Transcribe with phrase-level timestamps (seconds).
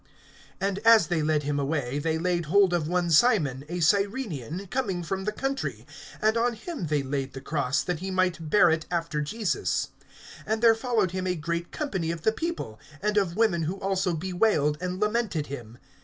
[0.61, 5.03] (26)And as they led him away, they laid hold of one Simon a Cyrenian, coming
[5.03, 5.85] from the country,
[6.19, 9.89] and on him they laid the cross, that he might bear it after Jesus.
[10.47, 14.15] (27)And there followed him a great company of the people, and of women who also
[14.15, 15.77] bewailed and lamented him.